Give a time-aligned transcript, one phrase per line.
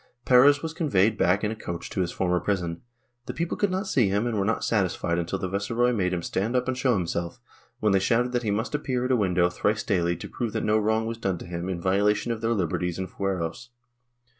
[0.25, 2.81] Perez was conveyed back in a coach to his former prison;
[3.27, 6.23] the people could not see him and were not satisfied until the viceroy made him
[6.23, 7.39] stand up and show himself,
[7.81, 10.65] when they shouted that he must appear at a window thrice daily to prove that
[10.65, 13.69] no wrong was done him in violation of their liberties and fueros.